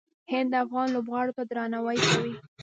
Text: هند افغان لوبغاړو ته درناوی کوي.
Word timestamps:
هند 0.31 0.51
افغان 0.63 0.87
لوبغاړو 0.95 1.35
ته 1.37 1.43
درناوی 1.51 1.97
کوي. 2.09 2.33